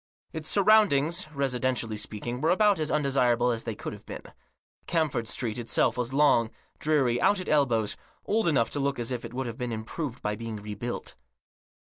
[0.33, 4.23] Its surroundings, residentially speaking, were about as undesirable as they could have been.
[4.87, 9.23] Camford Street itself was long, dreary, out at, elbows, old enough to look as if
[9.23, 11.13] it would be improved by being rebuilt.